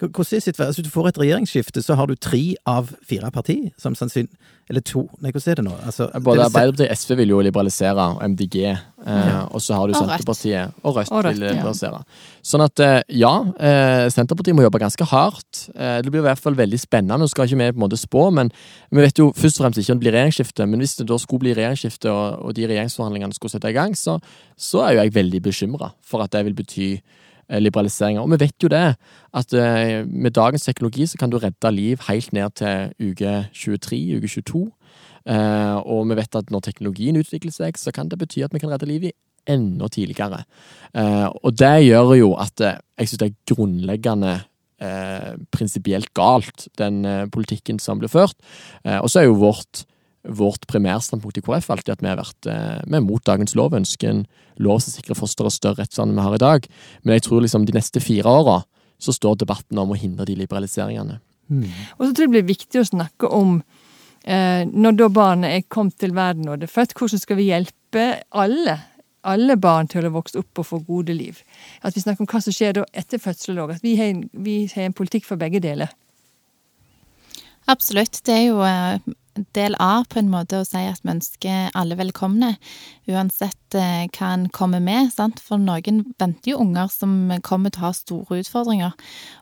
[0.00, 0.66] hvordan er situasjonen?
[0.66, 4.30] Altså, Hvis du får et regjeringsskifte, så har du tre av fire partier som sannsynlig
[4.68, 5.74] Eller to Nei, hvordan er det nå?
[5.84, 8.56] Altså, Både det Arbeiderpartiet og SV vil jo liberalisere, og MDG.
[8.64, 10.10] Eh, og så har du Og Rødt.
[10.10, 11.52] Senterpartiet og Rødt, Og Rødt, vil ja.
[11.52, 12.00] liberalisere.
[12.42, 15.68] Sånn at eh, ja, eh, Senterpartiet må jobbe ganske hardt.
[15.76, 17.20] Eh, det blir i hvert fall veldig spennende.
[17.20, 18.50] Nå skal ikke vi på en måte spå, men
[18.90, 20.66] vi vet jo først og fremst ikke om det blir regjeringsskifte.
[20.66, 23.94] Men hvis det da skulle bli regjeringsskifte, og, og de regjeringsforhandlingene skulle sette i gang,
[23.94, 24.16] så,
[24.56, 26.88] så er jo jeg veldig bekymra for at det vil bety
[27.48, 28.22] liberaliseringer.
[28.22, 28.94] Og vi vet jo det,
[29.34, 34.00] at eh, med dagens teknologi så kan du redde liv helt ned til uke 23,
[34.18, 34.64] uke 22.
[35.24, 38.62] Eh, og vi vet at når teknologien utvikler seg, så kan det bety at vi
[38.62, 39.14] kan redde liv i
[39.50, 40.42] enda tidligere.
[40.96, 44.34] Eh, og det gjør jo at eh, jeg syns det er grunnleggende
[44.80, 48.36] eh, prinsipielt galt, den eh, politikken som blir ført.
[48.84, 49.84] Eh, og så er jo vårt
[50.24, 53.76] Vårt primærstandpunkt i KrF alltid at vi har vært eh, vi er mot dagens lov,
[53.76, 54.22] ønsker en
[54.62, 56.68] lov som sikrer fosteret større rettsvern enn vi har i dag.
[57.02, 58.62] Men jeg tror liksom de neste fire åra
[59.02, 61.18] så står debatten om å hindre de liberaliseringene.
[61.98, 63.58] Og så tror jeg det blir viktig å snakke om
[64.24, 67.50] eh, når da barnet er kommet til verden og det er født, hvordan skal vi
[67.50, 68.78] hjelpe alle?
[69.24, 71.40] Alle barn til å vokse opp og få gode liv.
[71.84, 73.76] At vi snakker om hva som skjer da etter fødsel òg.
[73.76, 75.92] At vi har, en, vi har en politikk for begge deler.
[77.72, 78.20] Absolutt.
[78.24, 78.98] Det er jo eh,
[79.56, 82.54] del A på en måte å si at vi ønsker alle velkomne,
[83.10, 85.10] uansett eh, hva en kommer med.
[85.14, 85.42] Sant?
[85.42, 88.94] For noen venter jo unger som kommer til å ha store utfordringer,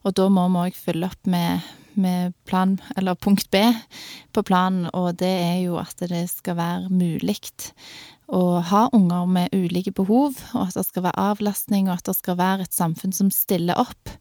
[0.03, 3.65] og da må vi òg fylle opp med, med plan, eller punkt B
[4.33, 7.39] på planen, og det er jo at det skal være mulig
[8.33, 12.17] å ha unger med ulike behov, og at det skal være avlastning, og at det
[12.17, 14.13] skal være et samfunn som stiller opp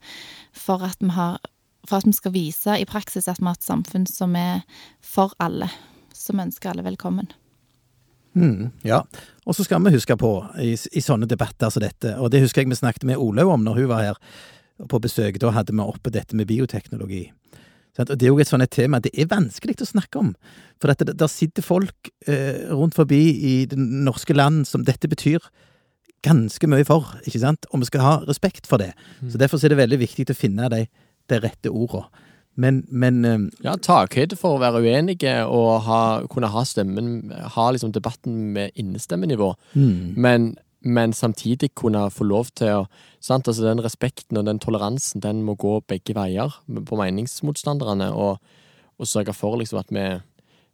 [0.51, 1.39] for at vi har
[1.87, 4.61] for at vi skal vise i praksis at vi har et samfunn som er
[5.01, 5.69] for alle.
[6.13, 7.31] Som ønsker alle velkommen.
[8.37, 9.01] Mm, ja,
[9.43, 10.31] og så skal vi huske på
[10.63, 13.65] i, i sånne debatter som dette, og det husker jeg vi snakket med Olaug om
[13.65, 14.21] når hun var her
[14.87, 17.25] på besøk, da hadde vi oppe dette med bioteknologi.
[17.99, 20.31] Og Det er jo et sånt tema det er vanskelig å snakke om.
[20.81, 25.11] For at det, der sitter folk eh, rundt forbi i det norske land som dette
[25.11, 25.43] betyr
[26.23, 27.67] ganske mye for, ikke sant?
[27.73, 28.93] Og vi skal ha respekt for det.
[29.27, 30.85] Så Derfor er det veldig viktig å finne de,
[31.31, 32.07] de rette ordene.
[32.59, 37.69] Men, men eh, Ja, takhøyde for å være uenige og ha, kunne ha stemmen Ha
[37.71, 39.53] liksom debatten med innestemmenivå.
[39.73, 42.87] mm, Men, men samtidig kunne få lov til å
[43.23, 43.47] sant?
[43.47, 48.41] Altså Den respekten og den toleransen den må gå begge veier på meningsmotstanderne, og,
[48.99, 50.05] og sørge for liksom at vi,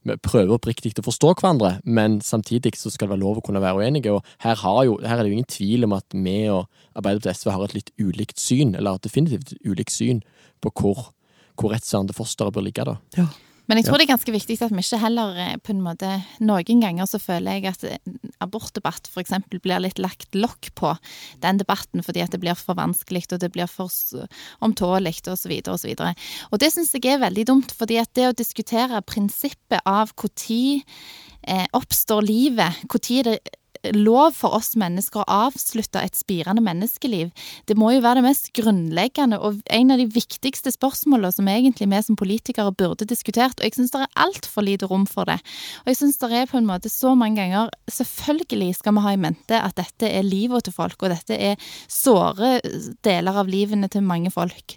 [0.08, 3.62] vi prøver oppriktig å forstå hverandre, men samtidig så skal det være lov å kunne
[3.62, 4.16] være uenige.
[4.16, 6.66] og Her, har jo, her er det jo ingen tvil om at vi og
[6.98, 10.24] Arbeiderpartiet og SV har et litt ulikt syn, eller definitivt ulikt syn
[10.62, 11.12] på hvor,
[11.58, 12.86] hvor rettsvernet til fosteret bør ligge.
[12.88, 12.98] da.
[13.68, 16.08] Men jeg tror det er ganske viktig at vi ikke heller eh, på en måte
[16.40, 19.34] Noen ganger så føler jeg at eh, abortdebatt f.eks.
[19.52, 20.94] blir litt lagt lokk på
[21.44, 23.92] den debatten fordi at det blir for vanskelig og det blir for
[24.64, 25.54] omtålig osv.
[25.68, 25.92] osv.
[26.52, 30.80] Og det syns jeg er veldig dumt, fordi at det å diskutere prinsippet av når
[31.44, 33.40] eh, oppstår livet, når er det
[33.96, 37.32] lov for oss mennesker å avslutte et spirende menneskeliv.
[37.68, 41.90] Det må jo være det mest grunnleggende og en av de viktigste spørsmålene som egentlig
[41.92, 45.38] vi som politikere burde diskutert, og jeg syns det er altfor lite rom for det.
[45.86, 49.12] Og jeg syns det er på en måte så mange ganger Selvfølgelig skal vi ha
[49.14, 52.58] i mente at dette er livet til folk, og dette er såre
[53.06, 54.76] deler av livene til mange folk.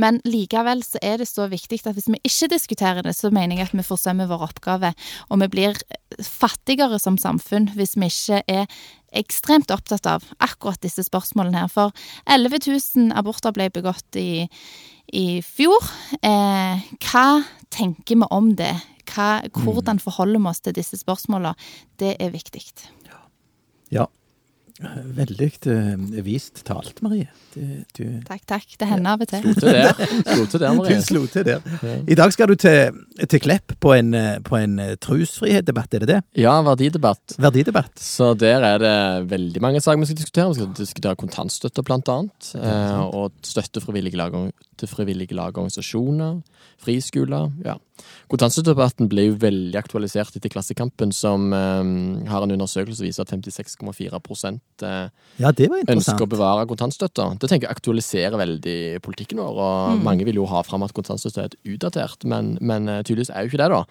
[0.00, 3.56] Men likevel så er det så viktig at hvis vi ikke diskuterer det, så mener
[3.56, 4.92] jeg at vi forsømmer vår oppgave,
[5.30, 5.80] og vi blir
[6.26, 8.66] fattigere som samfunn hvis vi ikke er
[9.20, 11.70] ekstremt opptatt av akkurat disse spørsmålene her.
[11.72, 11.94] For
[12.30, 14.46] 11 000 aborter ble begått i,
[15.16, 15.90] i fjor.
[16.22, 17.26] Eh, hva
[17.74, 18.74] tenker vi om det?
[19.10, 21.56] Hva, hvordan forholder vi oss til disse spørsmålene?
[21.98, 22.62] Det er viktig.
[23.90, 24.06] Ja.
[24.80, 27.26] Veldig eh, vist talt, Marie.
[27.52, 27.60] Du,
[27.98, 28.76] du, Takk, takk.
[28.80, 29.42] Det hender av og til.
[29.44, 29.98] Slo til der,
[30.30, 31.00] Slo til der du Marie.
[31.04, 31.66] slo til der.
[32.08, 34.14] I dag skal du til, til Klepp på en,
[34.46, 36.20] på en eh, trosfrihetsdebatt, er det det?
[36.40, 37.36] Ja, verdidebatt.
[37.40, 37.92] Verdidebatt.
[38.00, 38.94] Så der er det
[39.30, 40.48] veldig mange saker vi skal diskutere.
[40.52, 42.52] Vi skal diskutere kontantstøtte, blant annet.
[42.56, 44.36] Eh, og støtte frivillige lag,
[44.80, 46.40] til frivillige lag og organisasjoner.
[46.80, 47.50] Friskoler.
[47.66, 47.76] Ja.
[48.30, 53.32] Kontantstøttedebatten ble jo veldig aktualisert etter Klassekampen, som eh, har en undersøkelse som viser at
[53.34, 54.20] 56,4
[54.86, 55.10] eh,
[55.42, 57.30] Ja, ønsker å bevare kontantstøtta.
[57.40, 59.60] Det tenker jeg aktualiserer veldig politikken vår.
[59.60, 63.44] og Mange vil jo ha fram at kontantstøtte er utdatert, men, men eh, tydeligvis er
[63.44, 63.82] jo ikke det, da.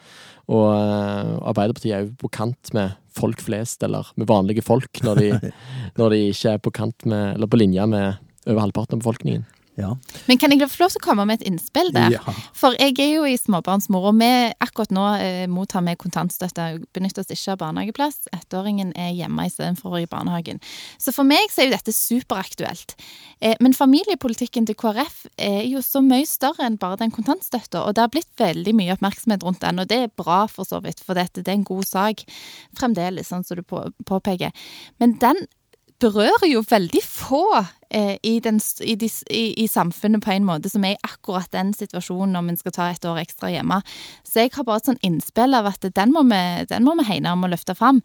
[0.49, 5.21] Og eh, Arbeiderpartiet er jo på kant med folk flest, eller med vanlige folk, når
[5.21, 5.53] de,
[5.99, 9.45] når de ikke er på kant med, eller på linje med over halvparten av befolkningen.
[9.80, 9.94] Ja.
[10.28, 12.13] Men kan jeg få lov til å komme med et innspill der?
[12.18, 12.36] Ja.
[12.58, 16.68] For jeg er jo i småbarnsmor, og vi akkurat nå eh, mottar vi kontantstøtte.
[16.96, 18.28] Benytter oss ikke av barnehageplass.
[18.36, 20.62] Ettåringen er hjemme istedenfor i barnehagen.
[21.02, 22.96] Så for meg så er jo dette superaktuelt.
[23.39, 27.96] Eh, men familiepolitikken til KrF er jo så mye større enn bare den kontantstøtta, og
[27.96, 31.00] det har blitt veldig mye oppmerksomhet rundt den, og det er bra for så vidt,
[31.04, 32.26] for dette, det er en god sak
[32.78, 34.52] fremdeles, sånn som du på, påpeker.
[35.00, 35.48] Men den
[35.99, 37.41] berører jo veldig få
[37.91, 41.49] eh, i, den, i, de, i, i samfunnet på en måte som er i akkurat
[41.51, 43.81] den situasjonen når vi skal ta et år ekstra hjemme.
[44.23, 46.39] Så jeg har bare et sånn innspill av at den må vi,
[46.71, 47.99] den må vi hegne om å løfte fram.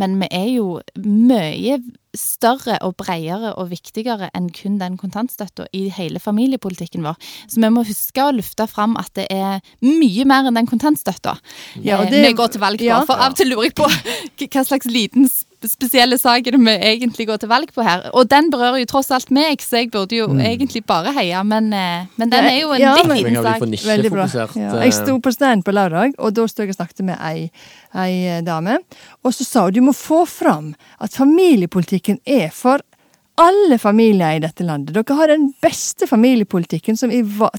[0.00, 1.78] Men vi er jo mye
[2.18, 7.16] større og bredere og viktigere enn kun den kontantstøtta i hele familiepolitikken vår.
[7.48, 11.36] Så vi må huske å løfte fram at det er mye mer enn den kontantstøtta
[11.84, 12.84] Ja, eh, det- vi går til valg på.
[12.88, 13.04] ja.
[13.04, 13.88] For av og til lurer jeg på
[14.52, 15.28] hva slags liten
[15.66, 18.04] spesielle sak er vi egentlig går til valg på her.
[18.14, 21.72] Og den berører jo tross alt meg, så jeg burde jo egentlig bare heie, men,
[21.72, 23.60] eh, men den er jo en ja, litt men- liten sak.
[23.88, 24.26] Veldig bra.
[24.34, 24.46] Ja.
[24.78, 27.50] eh, Jeg sto på stand på lørdag, og da stod jeg og snakket med ei,
[27.94, 28.78] ei dame.
[29.24, 32.78] Og så sa hun du må få fram at familiepolitikken er for
[33.38, 34.94] alle familier i dette landet.
[34.96, 37.12] Dere har den beste familiepolitikken som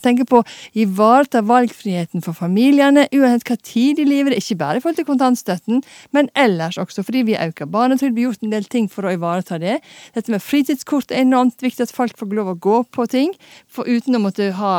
[0.04, 4.84] tenker på å ivareta valgfriheten for familiene, uansett hva tid i livet ikke bare i
[4.84, 5.84] forhold til kontantstøtten,
[6.16, 9.14] men ellers også, fordi vi øker barnetrygd, vi har gjort en del ting for å
[9.16, 9.80] ivareta det.
[10.18, 13.34] Dette med fritidskort er enormt viktig, at folk får lov å gå på ting,
[13.72, 14.74] for uten å måtte ha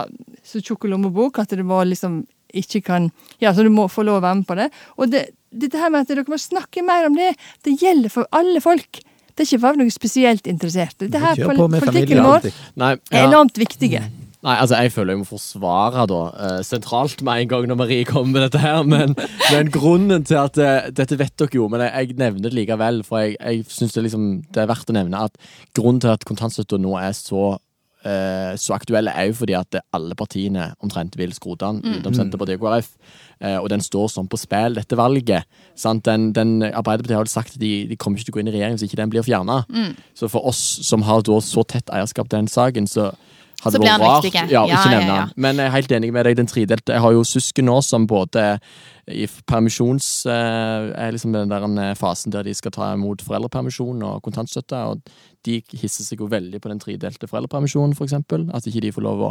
[0.44, 2.24] så tjukk lommebok at det må liksom
[2.56, 4.66] ikke kan Ja, så du må få lov å være med på det.
[4.98, 7.30] Og det, dette her med at dere må snakke mer om det,
[7.64, 9.00] det gjelder for alle folk.
[9.34, 10.96] Det er ikke bare noe spesielt interessert.
[11.00, 12.50] Dette her på politikken vår.
[12.80, 13.28] Nei, er ja.
[13.28, 14.04] enormt viktige.
[14.40, 18.06] Nei, altså jeg føler jeg må forsvare da, uh, sentralt med en gang når Marie
[18.08, 19.12] kommer med dette her, men,
[19.52, 23.02] men grunnen til at uh, Dette vet dere jo, men jeg, jeg nevner det likevel,
[23.04, 25.36] for jeg, jeg syns det, liksom, det er verdt å nevne at
[25.76, 27.58] grunnen til at kontantstøtta nå er så
[28.04, 32.60] eh, så aktuelle er jo fordi at alle partiene omtrent vil skrote den, utenom Senterpartiet
[32.60, 32.92] og KrF.
[33.40, 35.48] Eh, og den står sånn på spill, dette valget.
[35.78, 36.04] Sant?
[36.08, 38.52] Den, den, Arbeiderpartiet har jo sagt at de, de kommer ikke til å gå inn
[38.52, 39.62] i regjering hvis ikke den blir fjerna.
[40.18, 43.10] Så for oss som har så tett eierskap til den saken, så
[43.62, 44.46] hadde Så blir han rart viktig.
[44.50, 45.26] ja, ikke nevne ja.
[45.36, 46.96] Men jeg er helt enig med deg, den tredelte.
[46.96, 48.46] Jeg har jo søsken nå som både
[49.10, 50.26] i permisjons...
[50.30, 54.76] eh, er liksom den der eh, fasen der de skal ta imot foreldrepermisjon og kontantstøtte.
[54.76, 55.02] og
[55.46, 58.16] de hisser seg jo veldig på den tredelte foreldrepermisjonen, f.eks.
[58.54, 59.24] At ikke de får lov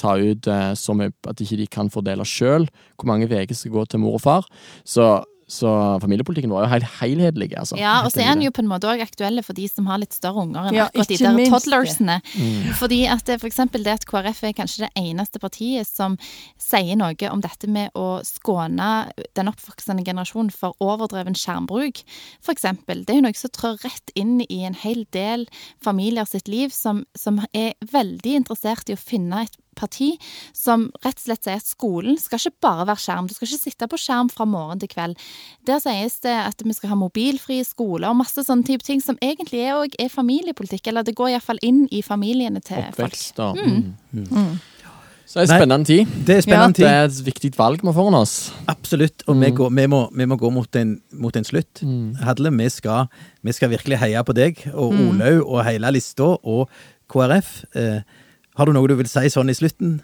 [0.00, 3.74] ta ut eh, så mye At ikke de kan fordele sjøl hvor mange uker skal
[3.74, 4.48] gå til mor og far.
[4.84, 5.70] Så, så
[6.02, 7.48] familiepolitikken vår er jo helt helhetlig.
[7.58, 7.76] Altså.
[7.80, 10.00] Ja, og så er den jo på en måte òg aktuelle for de som har
[10.00, 12.18] litt større unger enn Ja, akkurat de der minst toddlersene.
[12.34, 12.70] Mm.
[12.78, 16.16] Fordi at det, for eksempel det at KrF er kanskje det eneste partiet som
[16.60, 18.90] sier noe om dette med å skåne
[19.36, 22.04] den oppvoksende generasjonen for overdreven skjermbruk,
[22.40, 23.04] for eksempel.
[23.04, 25.48] Det er jo noe som trår rett inn i en hel del
[25.84, 30.12] familier sitt liv, som, som er veldig interessert i å finne et parti
[30.56, 33.28] som rett og slett sier at skolen skal ikke bare være skjerm.
[33.28, 35.16] Du skal ikke sitte på skjerm fra morgen til kveld.
[35.68, 39.18] Der sies det at vi skal ha mobilfrie skoler og masse sånne type ting som
[39.22, 40.92] egentlig er, også er familiepolitikk.
[40.92, 43.12] Eller det går iallfall inn i familiene til folk.
[43.12, 44.60] Oppvekst da mm.
[45.32, 46.08] Så det er en spennende tid.
[46.26, 46.86] Det er spennende Det tid.
[46.86, 48.52] er et viktig valg vi har foran oss.
[48.68, 49.22] Absolutt.
[49.26, 51.80] Og vi, går, vi, må, vi må gå mot en, mot en slutt.
[52.20, 53.06] Hadle, vi skal,
[53.40, 56.68] vi skal virkelig heie på deg og Olaug og hele lista og
[57.08, 57.64] KrF.
[57.72, 58.02] Eh,
[58.58, 60.00] har du noe du vil si sånn i slutten?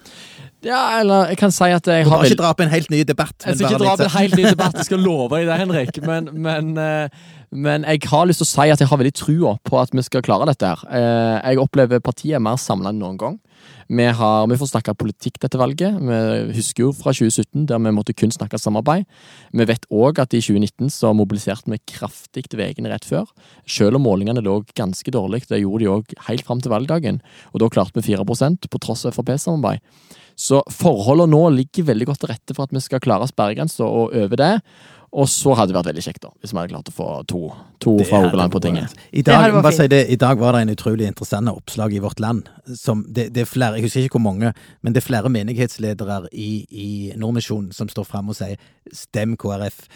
[0.66, 2.90] Ja, eller jeg kan si at jeg Du har må ikke dra opp en helt
[2.90, 3.36] ny debatt.
[3.46, 5.58] Jeg skal ikke dra opp en sånn- helt ny debatt, jeg skal love deg det,
[5.60, 6.00] Henrik.
[6.02, 7.08] Men, men, eh,
[7.50, 10.02] men jeg har lyst til å si at jeg har veldig trua på at vi
[10.04, 10.66] skal klare dette.
[10.66, 10.82] her.
[10.90, 13.38] Eh, Jeg opplever partiet er mer samla enn noen gang.
[13.88, 15.96] Vi, har, vi får snakke politikk dette valget.
[15.96, 19.06] Vi husker jo fra 2017, der vi måtte kun snakke samarbeid.
[19.56, 23.24] Vi vet òg at i 2019 så mobiliserte vi kraftig til veiene rett før.
[23.66, 25.46] Selv om målingene lå ganske dårlig.
[25.48, 27.22] Det gjorde de òg helt fram til valgdagen.
[27.54, 29.80] Og da klarte vi 4% på tross av Frp-samarbeid.
[30.38, 34.14] Så forholdene nå ligger veldig godt til rette for at vi skal klare sperregrensa og
[34.14, 34.52] over det.
[35.12, 37.40] Og så hadde det vært veldig kjekt da, hvis vi hadde klart å få to,
[37.80, 38.92] to fra Rogaland på tinget.
[39.16, 42.20] I dag, bare si det, I dag var det en utrolig interessant oppslag i Vårt
[42.20, 42.50] Land.
[42.76, 46.20] Som det, det er flere, Jeg husker ikke hvor mange, men det er flere menighetsledere
[46.32, 48.60] i, i Nordmisjonen som står fram og sier
[48.92, 49.88] 'stem KrF'.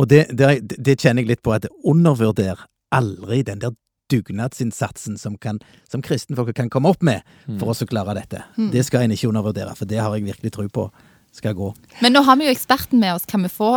[0.00, 3.76] Og det, det, det kjenner jeg litt på, at undervurder aldri den der
[4.10, 7.22] dugnadsinnsatsen som, kan, som kristenfolket kan komme opp med
[7.60, 8.42] for oss å klare dette.
[8.72, 10.88] Det skal en ikke undervurdere, for det har jeg virkelig tro på
[11.34, 11.68] skal gå.
[12.02, 13.24] Men nå har vi jo eksperten med oss.
[13.26, 13.70] Kan vi få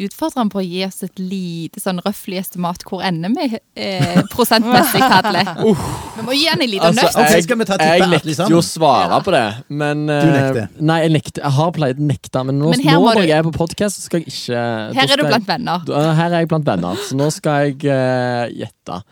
[0.00, 2.84] utfordre ham på å gi oss et lite sånn røftlig estimat?
[2.88, 5.42] Hvor ender vi eh, prosentmessig, Hadle?
[6.16, 7.34] Vi må gi han en liten Altså, nøtt.
[7.36, 10.70] Jeg, skal vi ta jeg nekter jo å svare på det, men eh, Du nekter?
[10.80, 11.44] Nei, jeg nekter.
[11.44, 14.02] Jeg har pleid å nekte, men nå, Men nå når du- jeg er på podkast,
[14.08, 14.64] skal jeg ikke
[14.96, 15.84] Her er du blant venner.
[15.90, 19.02] Jeg, Her er jeg blant venner, så nå skal jeg uh, gjette.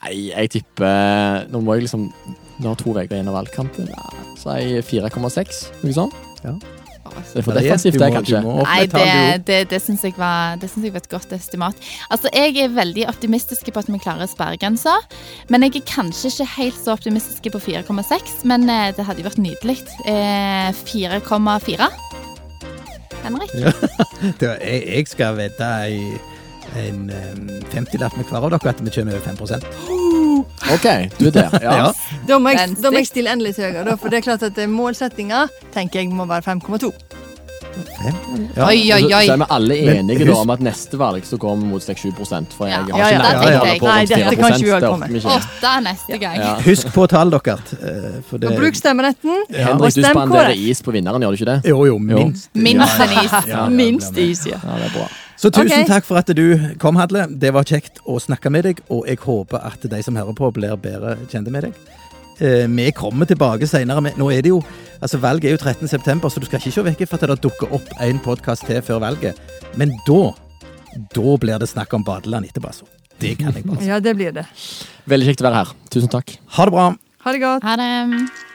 [0.00, 2.08] Nei, jeg tipper Nå må jeg liksom
[2.60, 3.88] Nå har to uker igjen av valgkampen.
[3.88, 6.18] Ja, Så er jeg 4,6, noe sånt?
[6.44, 6.58] Ja.
[7.10, 8.40] Det er for defensivt, det, kanskje.
[8.44, 11.74] Nei, det, det, det syns jeg, jeg var et godt estimat.
[12.10, 14.96] Altså, Jeg er veldig optimistisk på at vi klarer sperregrensa.
[15.48, 18.40] Men jeg er kanskje ikke helt så optimistisk på 4,6.
[18.44, 19.78] Men eh, det hadde jo vært nydelig.
[20.06, 21.90] Eh, 4,4.
[23.24, 23.50] Henrik?
[24.40, 26.02] Det var- jeg, jeg skal vedde i
[26.78, 30.09] en um, 50-lapp med hver av dere at vi kommer over 5
[30.74, 31.58] OK, du er der.
[31.66, 31.76] Ja.
[31.76, 31.92] Ja.
[32.28, 34.60] Da må, jeg, da må jeg stille enda litt høyere, for det er klart at
[34.68, 36.92] målsettinga tenker jeg må være 5,2.
[38.00, 38.66] Ja.
[38.66, 39.26] Oi, oi, oi.
[39.28, 41.84] så er vi alle Men enige da om at neste valg så kommer vi mot
[41.84, 42.10] 6-7
[42.56, 42.96] For jeg Ja.
[42.96, 43.80] har Ja, ja, ikke jeg.
[43.80, 45.24] på Nei, dette kan ikke vi holde på med.
[45.36, 46.36] Åtte neste gang.
[46.40, 46.54] Ja.
[46.64, 47.56] Husk på tall, dere.
[47.72, 49.44] eh, For det, Og bruk stemmeretten.
[49.50, 49.66] Ja.
[49.68, 51.70] Henrik, du spanderer is på vinneren, gjør du ikke det?
[51.70, 52.50] Jo, jo, minst.
[52.54, 53.32] Minst en is.
[53.32, 54.58] Ja, ja, Minst is, ja.
[54.64, 55.08] Ja, det er bra.
[55.40, 55.86] Så tusen okay.
[55.88, 56.44] takk for at du
[56.82, 57.22] kom, Hadle.
[57.40, 60.50] Det var kjekt å snakke med deg, og jeg håper at de som hører på,
[60.52, 61.78] blir bedre kjente med deg.
[62.44, 64.12] Eh, vi kommer tilbake senere.
[64.20, 64.58] Nå er det jo,
[65.00, 65.88] altså Valget er jo 13.
[65.88, 68.82] september, så du skal ikke se vekk fra at det dukker opp en podkast til
[68.84, 69.40] før valget.
[69.80, 70.34] Men da,
[71.16, 72.90] da blir det snakk om badeland etterpå, altså.
[73.20, 73.88] Det kan jeg bare si.
[73.94, 74.44] Ja, det blir det.
[75.08, 75.74] Veldig kjekt å være her.
[75.88, 76.36] Tusen takk.
[76.58, 76.86] Ha det bra.
[77.24, 77.64] Ha det godt.
[77.64, 78.49] Ha det.